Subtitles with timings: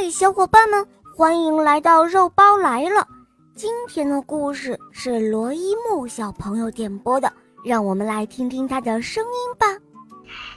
[0.00, 3.04] 嗨，小伙伴们，欢迎来到肉包来了。
[3.56, 7.32] 今天的故事是罗一木小朋友点播的，
[7.64, 9.66] 让我们来听听他的声音吧。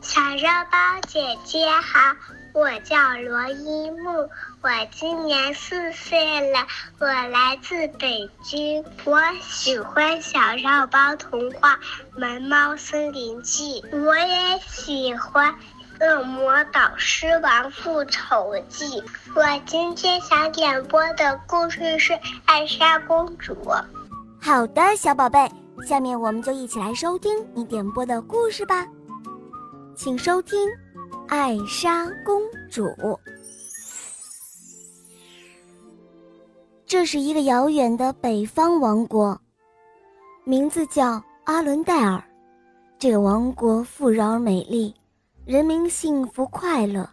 [0.00, 2.16] 小肉包姐姐好，
[2.54, 2.96] 我叫
[3.28, 4.26] 罗一木，
[4.62, 6.66] 我今年四岁了，
[6.98, 11.74] 我来自北京，我喜欢小肉包童话
[12.18, 15.52] 《萌猫森林记》，我也喜欢。
[16.00, 19.00] 《恶魔导师王复仇记》，
[19.34, 22.12] 我今天想点播的故事是
[22.44, 23.54] 《艾莎公主》。
[24.38, 25.50] 好的，小宝贝，
[25.88, 28.86] 下面我们就一起来收听你点播的故事吧。
[29.94, 30.68] 请收听
[31.28, 32.84] 《艾莎公主》。
[36.84, 39.38] 这是一个遥远的北方王国，
[40.44, 42.22] 名字叫阿伦戴尔。
[42.98, 44.94] 这个王国富饶而美丽。
[45.46, 47.08] 人民幸福快乐，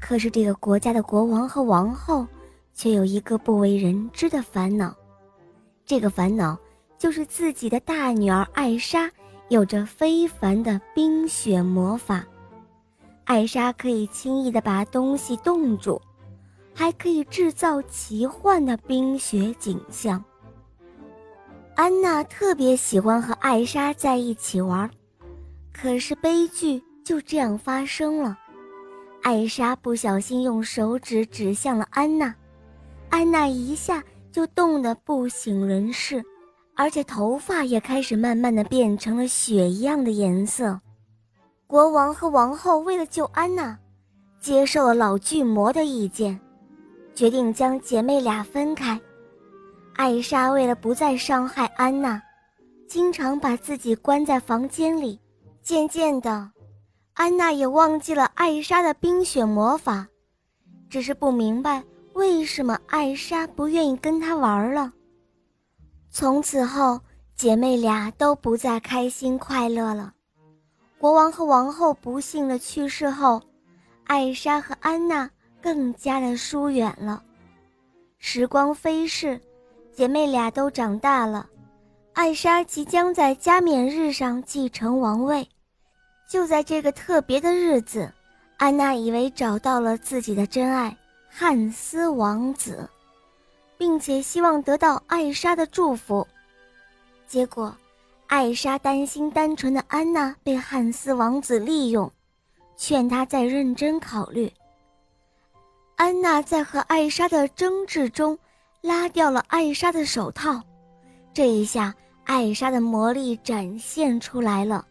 [0.00, 2.26] 可是这个国家的国王和王后
[2.72, 4.96] 却有一个不为人知的烦恼。
[5.84, 6.58] 这个烦恼
[6.96, 9.10] 就是自己的大女儿艾莎
[9.50, 12.24] 有着非凡的冰雪魔法。
[13.24, 16.00] 艾莎可以轻易地把东西冻住，
[16.72, 20.24] 还可以制造奇幻的冰雪景象。
[21.74, 24.90] 安娜特别喜欢和艾莎在一起玩，
[25.70, 26.82] 可是悲剧。
[27.08, 28.36] 就这样发生了，
[29.22, 32.34] 艾莎不小心用手指指向了安娜，
[33.08, 36.22] 安娜一下就冻得不省人事，
[36.76, 40.78] 而且头发也开始慢慢的变成了雪一样的颜色。
[41.66, 43.78] 国王和王后为了救安娜，
[44.38, 46.38] 接受了老巨魔的意见，
[47.14, 49.00] 决定将姐妹俩分开。
[49.94, 52.22] 艾莎为了不再伤害安娜，
[52.86, 55.18] 经常把自己关在房间里，
[55.62, 56.50] 渐渐的。
[57.18, 60.06] 安娜也忘记了艾莎的冰雪魔法，
[60.88, 64.92] 只是不明白为什么艾莎不愿意跟她玩了。
[66.10, 67.00] 从此后，
[67.34, 70.14] 姐妹俩都不再开心快乐了。
[70.96, 73.42] 国王和王后不幸的去世后，
[74.04, 75.28] 艾莎和安娜
[75.60, 77.20] 更加的疏远了。
[78.18, 79.40] 时光飞逝，
[79.92, 81.48] 姐妹俩都长大了，
[82.12, 85.48] 艾莎即将在加冕日上继承王位。
[86.28, 88.12] 就在这个特别的日子，
[88.58, 90.94] 安娜以为找到了自己的真爱
[91.30, 92.86] 汉斯王子，
[93.78, 96.26] 并且希望得到艾莎的祝福。
[97.26, 97.74] 结果，
[98.26, 102.10] 艾莎担心单纯的安娜被汉斯王子利用，
[102.76, 104.52] 劝她再认真考虑。
[105.96, 108.38] 安娜在和艾莎的争执中，
[108.82, 110.62] 拉掉了艾莎的手套，
[111.32, 111.94] 这一下，
[112.24, 114.86] 艾莎的魔力展现出来了。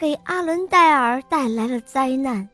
[0.00, 2.48] 给阿伦戴尔带来了灾难。